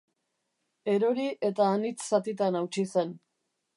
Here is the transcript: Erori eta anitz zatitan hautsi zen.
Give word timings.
Erori 0.93 1.27
eta 1.49 1.67
anitz 1.75 1.99
zatitan 2.07 2.59
hautsi 2.63 2.87
zen. 2.95 3.13